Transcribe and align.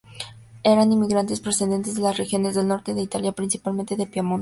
Eran 0.63 0.91
inmigrantes 0.93 1.41
procedentes 1.41 1.93
de 1.93 2.01
las 2.01 2.17
regiones 2.17 2.55
del 2.55 2.67
norte 2.69 2.95
de 2.95 3.03
Italia, 3.03 3.33
principalmente 3.33 3.95
de 3.95 4.07
Piamonte. 4.07 4.39